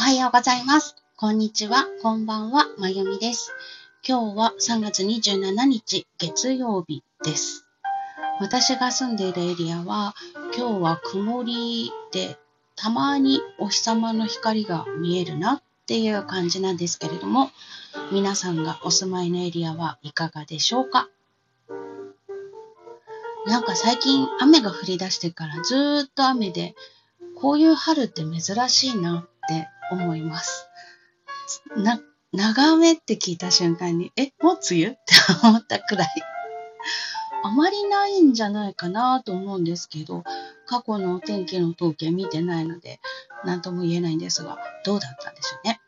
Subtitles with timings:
[0.00, 0.96] はようございます。
[1.18, 3.52] こんにちは、こんばんは、まゆみです。
[4.02, 7.66] 今日は3月27日月曜日です。
[8.40, 10.14] 私が住んでいるエリアは
[10.56, 12.38] 今日は曇りで
[12.76, 17.50] たまにお日様の光が見えるなっていう感じなんですけれども
[18.10, 21.10] 皆さんがお住まいのエリアはいかがでしょうか？
[23.46, 26.74] なんか最近雨が降り出してからずっと雨で
[27.36, 30.68] こういう春って珍しいなって思います。
[31.76, 32.00] な、
[32.32, 34.92] 長雨って聞いた瞬間に、え、もう梅雨？
[34.94, 36.08] って思ったくらい。
[37.42, 40.24] あまりないんじゃないかなと思うんですけど、
[40.66, 43.00] 過去のお天気の統計見てないので、
[43.44, 45.80] 何とも言えないんですが、どうだったんでしょうね。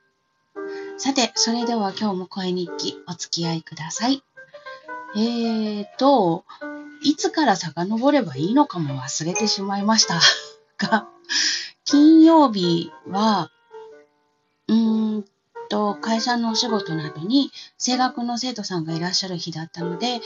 [0.99, 4.23] さて、それでは今日も声日記お付き合いください。
[5.15, 6.45] えーと、
[7.03, 10.19] いつから遡ればいいのかも忘れてしまいました
[10.79, 11.07] が、
[11.85, 13.51] 金曜日は、
[14.69, 15.25] うーん
[15.69, 20.21] と、会社のお仕事などに声楽の生徒さんがいらっしゃる日だったので、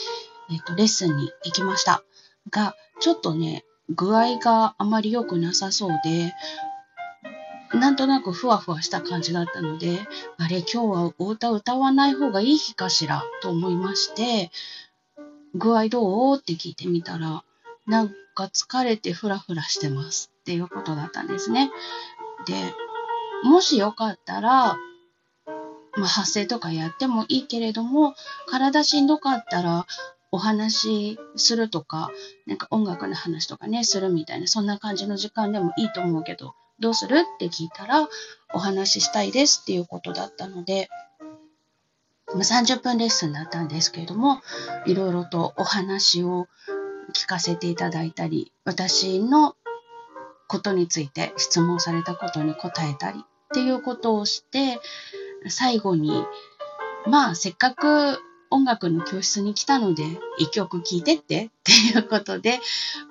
[0.50, 2.02] えっと、レッスンに行きました。
[2.50, 6.32] が、ちょっとね、具合があまり良くなさそうで、
[7.74, 9.98] なんとなくふわふわした感じだったので、
[10.38, 14.50] あれ、今日はお歌歌わない方がいい日かしらと思いまして、
[15.54, 16.36] 具合どう？
[16.36, 17.42] って聞いてみたら、
[17.86, 21.70] なんか疲れてフラフラしてますっていうことだったんですね。
[22.46, 22.54] で、
[23.44, 24.76] もしよかったら、
[25.96, 28.14] まあ、発声とかやってもいいけれども、
[28.46, 29.86] 体しんどかったら
[30.30, 32.10] お話しするとか、
[32.46, 38.08] なんか音楽の話とかね、するみたいな、そんな感じの時間でもいいと思うけど、どうするって聞いたら、
[38.52, 40.88] お話ししたいですっていうことだったので、
[42.28, 44.40] まあ、30分レッスンだったんですけれども、
[44.84, 46.48] いろいろとお話を
[47.14, 49.56] 聞かせていただいたり、私の
[50.46, 53.22] ことについて質問されたことに答えたりっ
[53.54, 54.80] ていうことをして、
[55.48, 56.24] 最後に、
[57.06, 58.18] まあ、せっかく
[58.50, 60.04] 音楽の教室に来たので、
[60.38, 62.60] 一曲聴いてってっていうことで、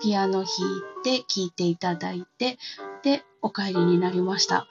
[0.01, 2.57] ピアノ弾いて聴いていただいて、
[3.03, 4.67] で、お帰りになりました。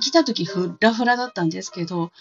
[0.00, 2.12] 来た時フラフラだったんですけど、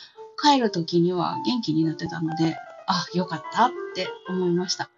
[0.41, 2.55] 帰る時には元気になってたので、
[2.87, 4.89] あ、よかったって思いました。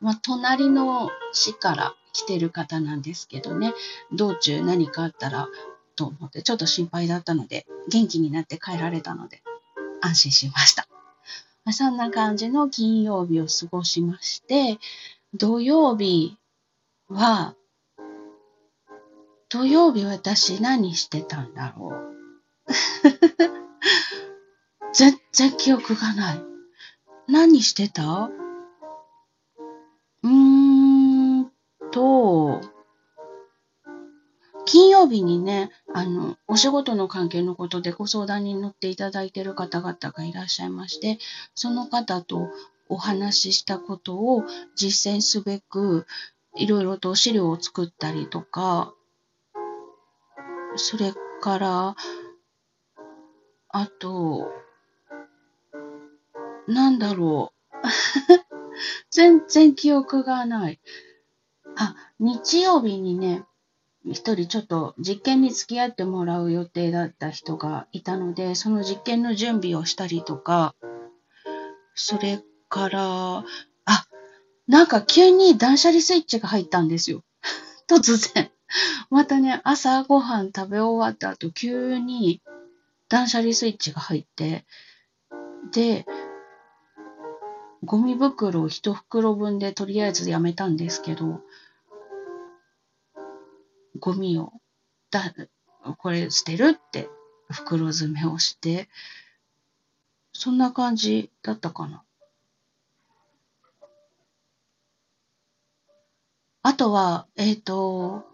[0.00, 3.74] まあ、隣の市から来てる方なんですけどね、
[4.10, 5.48] 道中何かあったら
[5.96, 9.42] と思ってちょっと心配だったので、元気になって帰られたので、
[10.00, 10.88] 安心しました。
[11.72, 14.78] そんな感じの金曜日を過ごしまして、
[15.34, 16.38] 土曜日
[17.08, 17.54] は、
[19.50, 22.16] 土曜日私何してたんだろう。
[24.94, 26.42] 全然記憶がない。
[27.28, 28.30] 何してた？
[35.06, 41.18] 曜日にね、あの、お仕事の関係のことでご相談に乗っていただいている方々がいらっしゃいまして、
[41.54, 42.50] その方と
[42.88, 44.44] お話ししたことを
[44.74, 46.06] 実践すべく、
[46.56, 48.92] いろいろと資料を作ったりとか、
[50.74, 51.96] それから、
[53.68, 54.50] あと、
[56.66, 57.76] なんだろう。
[59.10, 60.80] 全然記憶がない。
[61.76, 63.44] あ、日曜日にね、
[64.08, 70.74] 一人ちょっと実験に付き合ってもらう予定だった人がいたので、その実験の準備をしたりとか、
[71.94, 73.44] それから、
[73.84, 74.06] あ、
[74.68, 77.22] なんか急に断捨離スイッチが入ったんですよ。
[77.88, 78.50] 突然。
[79.10, 82.40] またね、朝ごはん食べ終わった後、急に
[83.08, 84.64] 断捨離スイッチが入って、
[85.72, 86.06] で、
[87.84, 91.40] ゴミ袋を一袋分でとりあえずやめたんですけど、
[93.98, 94.52] ゴミを
[95.10, 95.32] だ、
[95.98, 97.08] これ捨てるって
[97.50, 98.88] 袋詰めをして、
[100.32, 102.02] そんな感じだったかな。
[106.62, 108.24] あとは、えっ、と、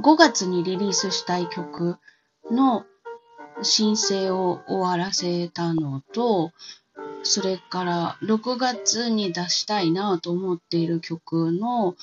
[0.00, 1.98] 5月にリリースしたい曲
[2.50, 2.86] の
[3.62, 6.52] 申請を終わらせたのと、
[7.24, 11.96] それから6月に出したいなと思っている曲の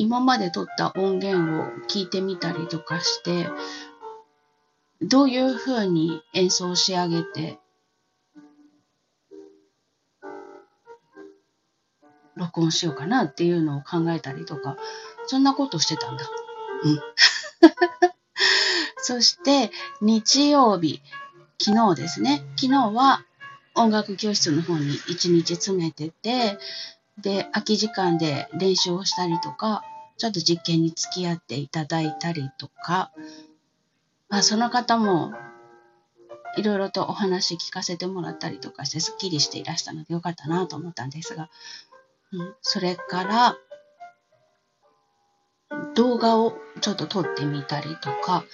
[0.00, 3.46] 今まで撮った音源を聞いてみたりとかして、
[5.02, 7.58] どういう風に演奏し上げて、
[12.34, 14.78] 録音しようかなっていうのを考えたりとか、
[15.26, 16.24] そんなことしてたんだ。
[16.82, 17.00] うん。
[18.96, 19.70] そして、
[20.00, 21.02] 日曜日、
[21.60, 22.42] 昨日ですね。
[22.56, 23.22] 昨日は
[23.74, 26.58] 音楽教室の方に一日詰めてて、
[27.18, 29.84] で、空き時間で練習をしたりとか、
[30.20, 33.10] ちょっと実験に付き合っていただいたりとか、
[34.28, 35.32] まあ、その方も
[36.58, 41.48] いろいろとお話聞かせてもらったりとかしてすっきりしていらしたのでよかったなと思ったんですが、
[42.32, 43.56] うん、それから
[45.94, 46.52] 動画を
[46.82, 48.44] ちょっと撮ってみたりとか、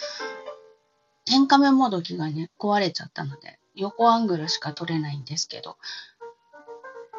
[1.24, 5.76] 天カメもどきがね、壊れちゃったので、横アングルしか撮れないんですけど、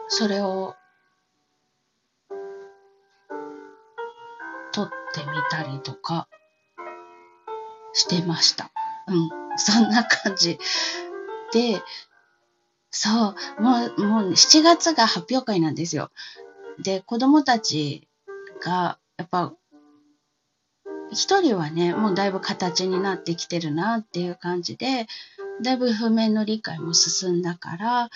[0.07, 0.75] それを
[4.77, 6.27] 撮ってみたりとか
[7.93, 8.69] してました。
[9.07, 10.59] うん、そんな感じ。
[11.51, 11.81] で、
[12.91, 16.11] そう、もう、もう7月が発表会なんですよ。
[16.77, 18.07] で、子供たち
[18.63, 19.51] が、やっぱ、
[21.09, 25.07] 一人はね、もうだいぶ形になってきてるなっていう感じで、
[25.63, 28.09] だいぶ譜面の理解も進んだから、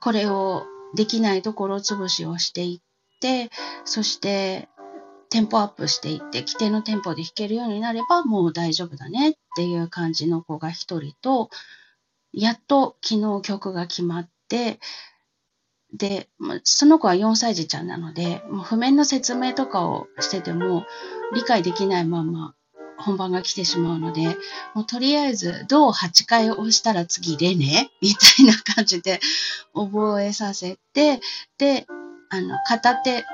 [0.00, 0.64] これを
[0.94, 3.50] できないところ潰しをしていって、
[3.84, 4.70] そして
[5.30, 11.50] テンポアップしていって、規定のテンポで弾けるようになればもう大丈夫だねっていう感じの子が一人と、
[12.32, 14.80] やっと昨日曲が決まって、
[15.92, 16.28] で、
[16.64, 20.84] その子は4歳児ちゃんなので、もう譜面の説明とかをしてても
[21.34, 22.54] 理解できないまま
[22.98, 24.36] 本番が来てしまうので、
[24.74, 27.90] もうとりあえず、どう8回押したら次レね？
[28.02, 29.20] みたいな感じで
[29.74, 31.20] 覚えさせて、
[31.56, 31.86] で、
[32.28, 33.24] あの、片手、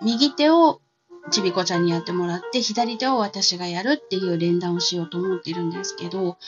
[0.00, 0.80] 右手を
[1.30, 6.38] ちびこちゃんにやってもらって、左手を私がやるっていう連弾をしようと思ってるんですけど、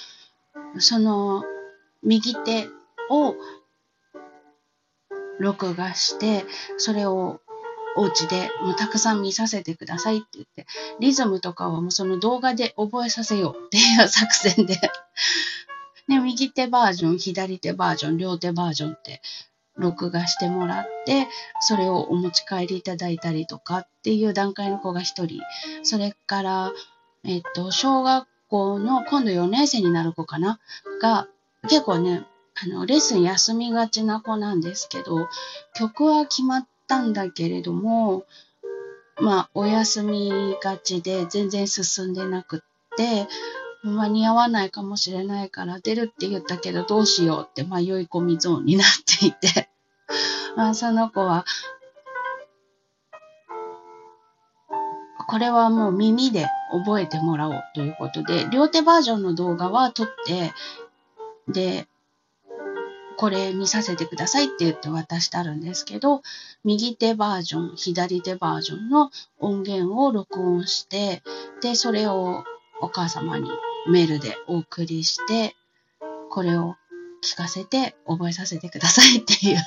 [0.78, 1.44] その、
[2.02, 2.68] 右手
[3.10, 3.34] を
[5.38, 6.44] 録画して、
[6.76, 7.40] それを
[7.96, 10.66] お家でもうたくさん見させてくださいって言って、
[11.00, 14.80] リズムとかはもうその動画で覚えさせようっていう作戦で。
[16.08, 19.22] で、右手バージョン、左手バージョン、両手バージョンって
[19.80, 21.26] 録画してもらって、
[21.60, 25.40] それをお持ち帰りいただいたりとかっていう段階の子が一人、
[25.82, 26.72] それから、
[27.24, 30.58] えっと、小学校の今度4年生になる子かな？
[31.00, 31.28] が、
[31.62, 32.24] 結構ね、
[32.62, 35.28] あの、レッスン休みがちな子なんですけど、
[35.74, 38.24] 曲は決まったんだけれども、
[39.20, 42.60] まあ、お休みがちで全然進んでなくっ
[42.96, 43.28] て、
[43.82, 49.68] 間に合わないかもしれないから出るって言ったけどどうしようって迷い込みゾーンになっていて。
[50.56, 51.44] あ、その子は、
[55.28, 60.52] これはもう耳で覚えてもらおうということで、両手バージョンの動画は撮って、
[61.48, 61.86] で、
[63.16, 66.22] これ見させてくださいって言って渡してあるんですけど、
[66.64, 71.22] 右手バージョン、左手バージョンの音源を録音して、
[71.60, 72.44] で、それを
[72.80, 73.50] お母様に
[73.88, 75.54] メールでお送りして、
[76.30, 76.76] これを
[77.22, 79.58] 聞かせて覚えさせてくださいっていう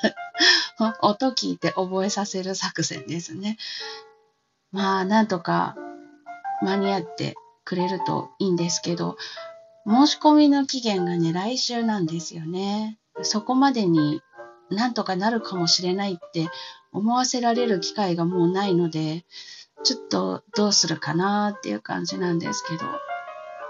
[1.01, 3.57] 音聞いて覚えさせる作戦ですね。
[4.71, 5.75] まあ、なんとか
[6.61, 9.17] 間に合ってくれるといいんですけど、
[9.85, 12.97] 申し込みの期限がね、来週なんですよね。
[13.21, 14.21] そこまでに
[14.69, 16.47] なんとかなるかもしれないって
[16.91, 19.25] 思わせられる機会がもうないので、
[19.83, 22.85] ちょっとどうするかなっていう感じなんですけど、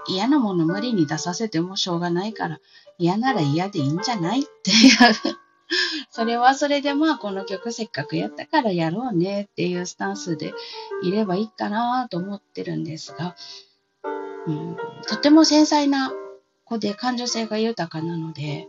[0.06, 2.60] 嫌なもの無理に出させてもしょうがないから、
[2.98, 5.36] 嫌なら嫌でいいんじゃないっていう。
[6.10, 10.52] それはそれでまあこの曲せっかくやったからやろうねっていうスタンスで
[11.02, 13.34] いればいいかなと思ってるんですが、
[14.46, 14.76] うん、
[15.08, 16.12] とても繊細な
[16.64, 18.68] 子で感受性が豊かなので、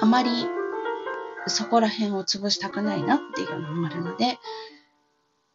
[0.00, 0.30] あまり
[1.46, 4.38] そこら辺を潰したくないなっていうのもあるので、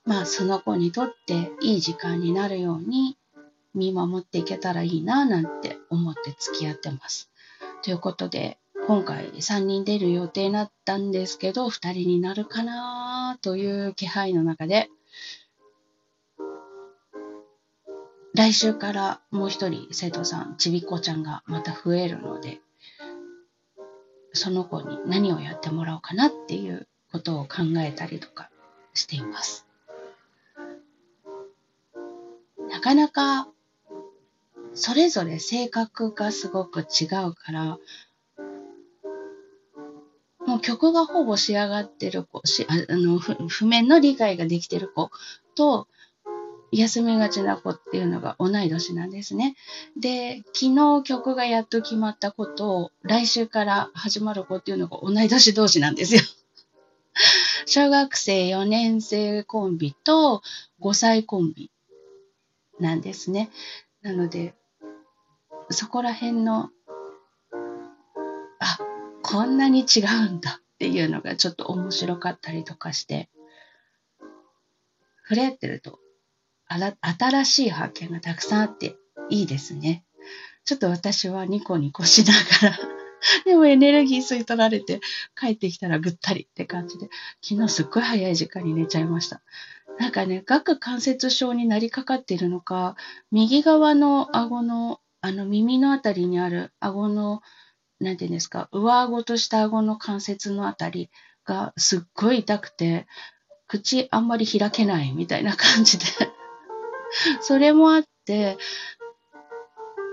[0.06, 3.18] まあその子にとっていい時間になるように
[3.78, 7.30] 見守っていけたらいいななんて思って付き合ってます。
[7.84, 8.58] ということで、
[8.88, 14.90] 今回3人出る予定になったんですけど、2人になるかなという気配の中で、
[18.34, 22.60] 来週からもう一人生徒さん、ちびっこちゃんがまた増えるので、
[24.34, 28.50] その子に何をやってもらおうかなっていうことを考えたりとか
[28.94, 29.66] しています。
[32.70, 33.48] なかなか
[34.78, 37.80] それぞれ性格がすごく違うから、
[40.46, 45.10] もう曲がほぼ仕上がってる子、しあの譜面の理解ができてる子
[45.56, 45.88] と、
[46.72, 49.56] 休みがちな子っていうのが同い年なんですね。
[50.00, 56.22] で、昨日曲がやっと決まった子と、来週から始まる子っていうのが同い年同士なんですよ。
[57.66, 60.44] 小学生4年生コンビと
[60.82, 61.72] 5歳コンビ
[62.80, 63.50] なんですね。
[64.04, 64.54] なので、
[65.70, 66.70] そこら辺の、
[68.60, 68.78] あ、
[69.24, 73.30] こんなに違うんだっていうのがちょっと面白かったりとかして、
[75.30, 76.00] 触れてると、
[76.68, 78.96] あら新しい発見がたくさんあって
[79.30, 80.06] いいですね。
[80.66, 82.98] ちょっと私はニコニコしながら
[83.46, 85.00] でもエネルギー吸い取られて
[85.36, 87.10] 帰ってきたらぐったりって感じで、
[87.42, 89.42] 昨日すっごい早い時間に寝ちゃいました。
[90.00, 92.96] なんかね、顎関節症になりかかっているのか、
[93.32, 97.42] 右側の顎の、あの耳のあたりにある顎の、
[98.00, 101.10] なんていうんですか、上顎と下顎の関節のあたり
[101.44, 103.08] がすっごい痛くて、
[103.68, 106.06] 口あんまり開けないみたいな感じで
[107.42, 108.58] それもあって、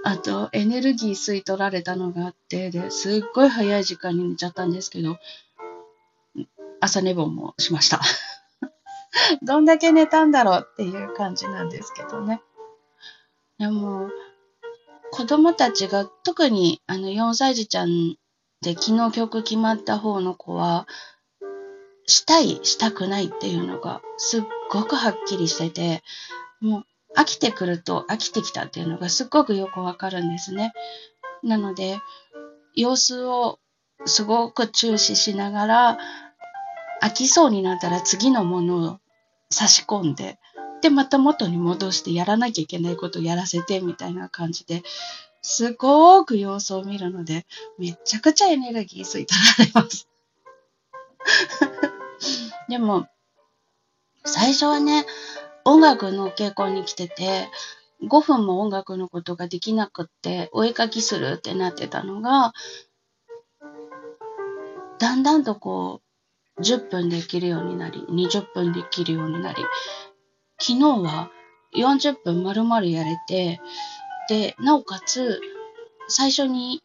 [0.02, 5.18] あと、エネルギー吸い取られたのがあって、で、すっごい早い時間に寝ちゃったんですけど、
[6.80, 8.00] 朝寝坊もしました。
[9.42, 12.42] どんだけ寝たんだろうっていう感じなんですけどね。
[13.58, 14.10] でも、
[15.14, 18.16] 子供たちが、特にあの4歳児ちゃん
[18.62, 20.88] で昨日曲決まった方の子は、
[22.04, 24.42] したい、したくないっていうのがすっ
[24.72, 26.02] ごくはっきりしてて、
[26.60, 26.84] もう
[27.16, 30.72] 飽きてくると飽きてきたっていうのがすっごくよくわかるんですね。
[31.44, 32.00] なので、
[32.74, 33.60] 様子を
[34.06, 35.98] すごく注視しながら、
[37.04, 38.98] 飽きそうになったら次のものを
[39.48, 40.40] 差し込んで、
[40.84, 44.82] で、また元に戻してやらなきゃいけないことをやらせてみたいな感じで、
[45.40, 47.46] すごーく様子を見るので、
[47.78, 50.06] めちゃくちゃエネルギー吸い取られます。
[52.68, 53.06] でも、
[54.26, 55.06] 最初はね、
[55.64, 57.48] 音楽の稽古に来てて、
[58.02, 62.52] 5分も音楽のことができなくって、お絵かきするってなってたのが、
[64.98, 66.02] だんだんとこ
[66.58, 69.64] う、10分できるようになり、20分できるようになり、
[70.58, 71.30] 昨日は
[71.76, 73.60] 40分丸々やれて、
[74.28, 75.40] で、なおかつ、
[76.08, 76.82] 最初に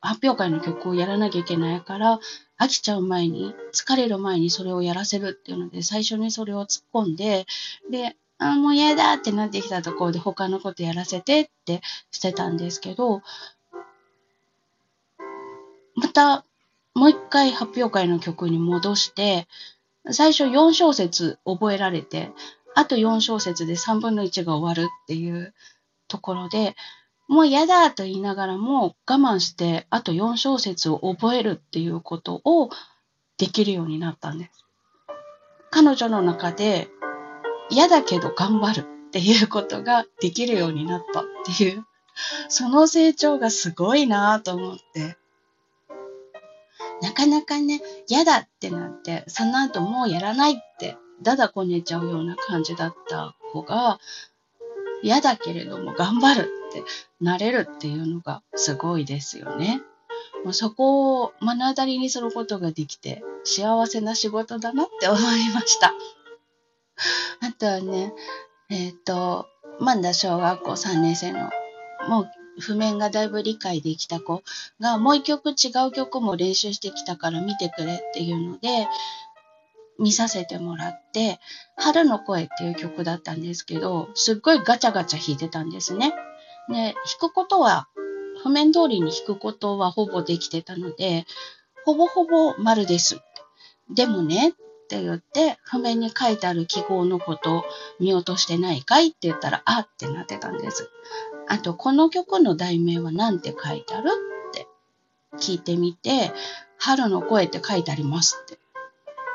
[0.00, 2.20] 発表会の曲をやらなきゃいけないから、
[2.58, 7.46] 飽きちゃう前に、疲れる前にそれをやらせるっていうので、最初にそれを突っ込んで、
[7.90, 13.22] で、あ、もう嫌だってなってきたところで他のことやらせてってしてたんですけど、
[15.94, 16.44] また
[16.94, 19.46] もう一回発表会の曲に戻して、
[20.10, 22.32] 最初4小節覚えられて、
[22.74, 25.54] あと4小節で3分の1が終わるっていう
[26.08, 26.74] ところで、
[27.28, 32.70] もう嫌だと言いながらも我慢してあと4小節を覚えるっていうことを
[33.38, 34.66] できるようになったんです。
[35.70, 36.88] 彼女の中で
[37.70, 41.24] 嫌だけど頑張るっていうことができるようになったっ
[41.56, 41.86] ていう、
[42.48, 45.16] その成長がすごいなと思って。
[47.00, 54.00] なかなかね、嫌だってなって、その後もうやらないって、だだこねちゃうような感じだった子が、
[55.02, 56.84] 嫌だけれども頑張るって
[57.20, 59.82] なれるっていうのがすごいですよね。
[60.44, 65.92] もうそこを目の当たりにすることができて幸せな仕事だなって思いました。
[67.40, 68.12] あとはね、
[68.70, 69.46] えっ、ー、と、
[69.80, 71.50] まだ小学校3年生の、
[72.08, 74.42] もう譜面がだいぶ理解できた子
[74.80, 78.86] が、もう一曲違う曲も練習してきたから見てくれっていうので、
[80.02, 81.38] 見させてもらって、
[81.76, 86.12] 春の声っていう曲だったんですけど、すっごいガチャガチャ弾いてたんですね。
[86.68, 87.88] で、弾くことは、
[88.42, 91.24] 譜面通りに弾くことはほぼできてたので、
[91.84, 93.20] ほぼほぼ丸です。
[93.90, 94.52] でもね、っ
[94.88, 97.64] て言って、譜面に書いてある記号のこと
[98.00, 100.90] 見落としてないかいって言ったら、あってなってたんです。
[101.46, 104.10] あと、この曲の題名は何て書いてある？
[104.50, 104.66] って
[105.38, 106.32] 聞いてみて、
[106.78, 108.58] 春の声って書いてありますって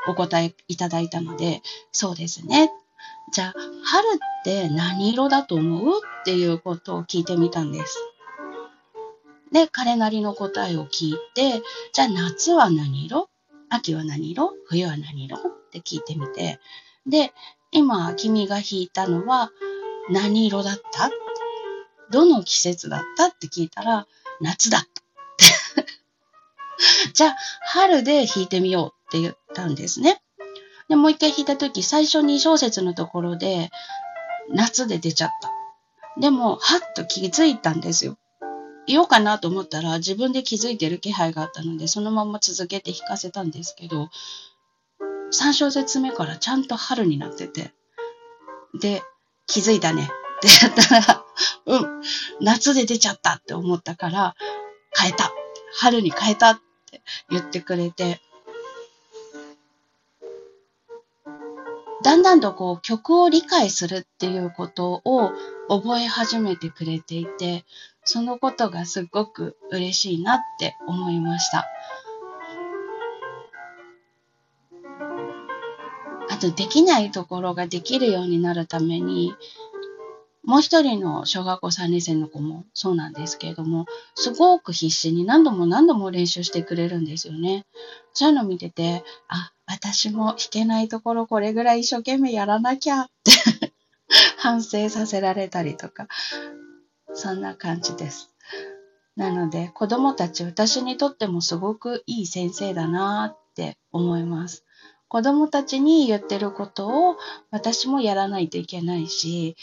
[0.08, 1.62] お答えいただいたので、
[1.92, 2.72] そうですね。
[3.32, 6.00] じゃあ、春って何色だと思う？
[6.20, 7.98] っていうことを聞いてみたんです。
[9.52, 11.62] で、彼なりの答えを聞いて、
[11.92, 13.28] じゃあ夏は何色？
[13.68, 14.54] 秋は何色？
[14.66, 15.36] 冬は何色？
[15.36, 16.58] って聞いてみて、
[17.06, 17.32] で、
[17.70, 19.50] 今君が弾いたのは
[20.10, 21.10] 何色だった？
[22.10, 23.26] どの季節だった？
[23.28, 24.06] って聞いたら
[24.40, 24.88] 夏だった。
[27.12, 27.36] じゃあ、
[27.72, 28.97] 春で弾いてみよう。
[29.08, 30.20] って言ったんですね。
[30.88, 33.70] で、もう一回弾いたとき、最初に小節のところで
[34.50, 35.50] 夏で出ちゃった。
[36.20, 38.16] でも、はっと気づいたんですよ。
[38.88, 44.08] 言おうかなと思ったら自分で気づいてる気配があったのでそのまま続けて弾かせたんですけど
[45.38, 47.72] 3小節目からちゃんと春になってて
[48.80, 49.02] で
[49.46, 50.06] 気づいたねっ
[50.40, 51.24] てやったら
[51.66, 52.02] うん
[52.40, 54.34] 夏で出ちゃったって思ったから
[54.98, 55.30] 変えた
[55.78, 56.56] 春に変えたっ
[56.90, 58.22] て言ってくれて
[62.02, 65.32] だんだんとこう曲を理解するっていうことを
[65.68, 67.64] 覚え始めてくれていて、
[68.04, 71.66] そのことがすごく嬉しいなって思いました。
[76.30, 79.34] あと、できないところができるようになるために、
[80.44, 87.66] もう一人の小学校3年生の子もそうなんですけれども、すごく必死に何度も何度も練習してくれるんですよね。
[88.14, 93.72] そういうのを見てて、あ、私も弾けないところこれぐらい一生懸命やらなきゃって
[94.38, 96.08] 反省させられたりとか、
[97.12, 98.30] そんな感じです。
[99.14, 104.64] なので子供たち私にとってもすごくいい先生だなって思います。
[105.08, 107.16] 子供たちに言ってることを
[107.50, 109.56] 私もやらないといけないし、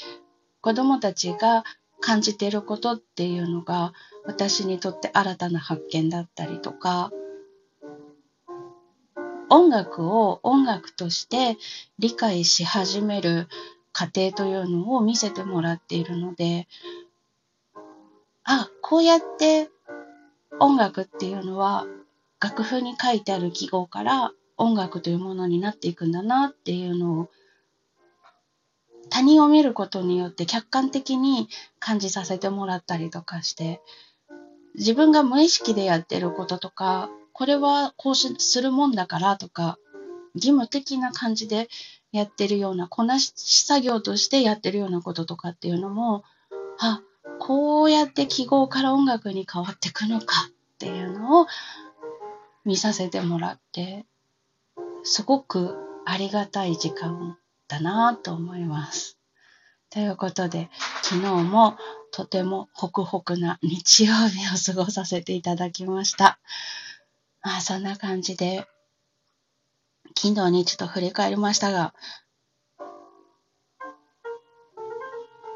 [0.62, 1.64] 子供たちが
[2.00, 3.94] 感じてることっていうのが
[4.26, 7.12] 私にとって新たな発見だったりとか、
[9.50, 11.58] 音楽を音楽として
[12.00, 13.48] 理解し始める
[13.92, 16.68] 過程というのを見せてもらっているので、
[18.44, 19.70] あ、こうやって
[20.60, 21.86] 音楽っていうのは
[22.40, 27.30] 楽譜に書いてある記号から音楽というものになっていくんだなっていうのを
[29.10, 31.48] 他人を見ることによって客観的に
[31.80, 33.82] 感じさせてもらったりとかして
[34.76, 39.78] 自分が無意識でやってることとかこれはこうするもんだからとか
[40.36, 41.68] 義務的な感じで
[42.12, 43.34] やってるようなこなし
[43.66, 46.24] 作業としてやってるようなこととかっていうのも
[46.80, 47.02] あ
[47.40, 51.48] こうやって記号から音楽に変わってくのかっていうのを
[52.64, 54.06] 見させてもらって、
[55.04, 55.76] すごく
[56.06, 57.38] ありがたい時間
[57.68, 59.20] だなと思います。
[59.90, 60.70] ということで、
[61.04, 61.78] 昨日も
[62.12, 66.40] とてもホクホクな日曜日を過ごさせていただきました。
[67.46, 68.66] まあそんな感じで、
[70.18, 71.94] 昨日にちょっと振り返りましたが、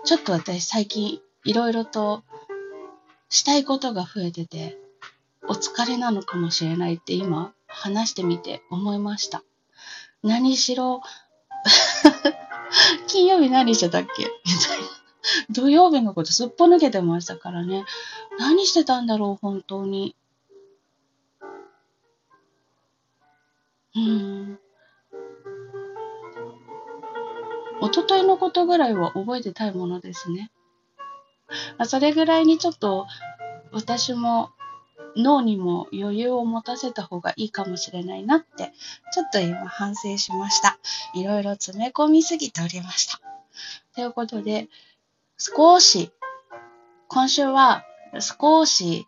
[0.06, 2.24] ちょっと私最近いろいろと
[3.30, 4.78] したいことが増えてて、
[5.48, 9.42] お疲れなのかもしれないって今話してみて思いました。
[10.22, 11.02] 何しろ
[13.08, 14.26] 金曜日何してたっけ？
[14.46, 14.88] みたいな。
[15.50, 17.84] 土曜日のことすっぽ抜けてましたからね。
[18.38, 20.16] 何してたんだろう、本当に。
[24.08, 24.60] うん。
[27.82, 30.52] 一昨日のことぐらいは覚えてたいものですね。
[31.78, 33.08] まあ、それぐらいにちょっと
[33.72, 34.52] 私も
[35.16, 38.74] 脳にも余裕を持たせた方がいいかもしれないなって、
[39.14, 40.78] ちょっと今反省しました。
[41.14, 43.20] いろいろ詰め込みすぎておりました。
[43.96, 44.68] ということで、
[45.38, 46.12] 少し、
[47.08, 47.84] 今週は
[48.20, 49.08] 少し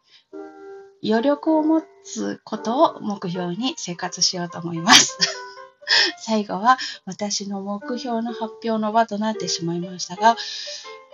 [1.03, 5.17] 余力を持つことを目標に生活しようと思います。
[6.19, 10.37] 最後は私の目標の発表の場となってしまいましたが、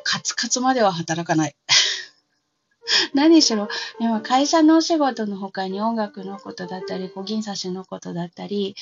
[0.03, 1.55] カツカツまでは働かない。
[3.13, 3.67] 何しろ、
[3.99, 8.75] 今会社のお仕事の他に音楽のことだったり、小銀刺しのことだったり、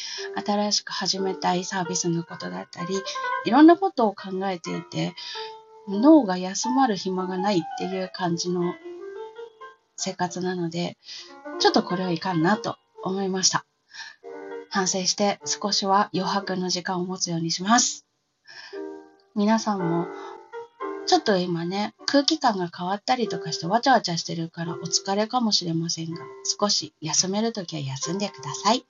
[0.46, 3.02] 新しく始めたいサービスのことだったり、
[3.46, 5.16] いろんなことを考えていて、
[5.88, 8.74] 脳が休まる暇がないっていう感じの
[9.96, 10.98] 生活なので、
[11.60, 13.66] ちょっとこれはいかんなと思いました。
[14.70, 18.06] 反省して少しは余白の時間を持つようにします。
[19.36, 20.08] 皆さんも
[21.08, 26.22] ちょっと今ね、空気感が変わったりとかしてわちゃわちゃしてるからお疲れかもしれませんが、
[26.60, 28.86] 少し休めるときは休んでください。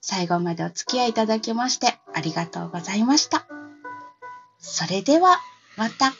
[0.00, 3.46] 最後までお付き合いいただきましてありがとうございました。
[4.58, 5.38] それでは、
[5.76, 6.12] また。